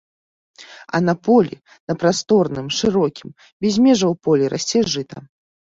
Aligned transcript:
А 0.97 1.01
на 1.09 1.13
полі, 1.27 1.55
на 1.91 1.97
прасторным, 2.05 2.67
шырокім, 2.79 3.29
без 3.67 3.73
межаў 3.87 4.11
полі 4.27 4.45
расце 4.57 4.79
жыта. 4.99 5.17